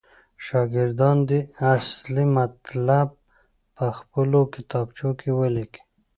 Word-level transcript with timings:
شاګردان 0.45 1.17
دې 1.29 1.39
اصلي 1.73 2.25
مطلب 2.37 3.07
پخپلو 3.77 4.41
کتابچو 4.55 5.09
کې 5.19 5.29
ولیکي. 5.39 5.81